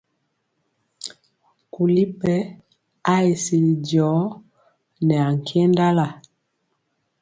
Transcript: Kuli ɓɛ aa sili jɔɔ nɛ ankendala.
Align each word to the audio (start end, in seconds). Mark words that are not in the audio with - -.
Kuli 1.73 2.03
ɓɛ 2.19 2.33
aa 3.13 3.25
sili 3.43 3.73
jɔɔ 3.89 4.19
nɛ 5.05 5.15
ankendala. 5.29 6.05